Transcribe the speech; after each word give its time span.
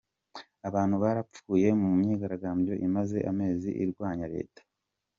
Abantu 0.67 0.95
barapfuye 1.03 1.67
mu 1.79 1.89
myigaragambyo 1.99 2.73
imaze 2.87 3.17
amezi 3.31 3.69
irwanya 3.83 4.27
leta. 4.35 4.61